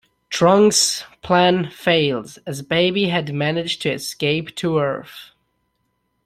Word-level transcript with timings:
Trunks' 0.31 1.03
plan 1.21 1.69
fails 1.69 2.37
as 2.47 2.63
Baby 2.63 3.09
had 3.09 3.31
managed 3.35 3.83
to 3.83 3.91
escape 3.91 4.55
to 4.55 4.79
Earth. 4.79 5.29